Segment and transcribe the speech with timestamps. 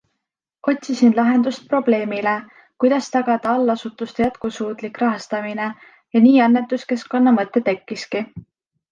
[0.71, 2.31] Otsisin lahendust probleemile,
[2.83, 5.67] kuidas tagada allasutuste jätkusuutlik rahastamine
[6.17, 8.23] ja nii annetuskeskkonna mõte tekkiski.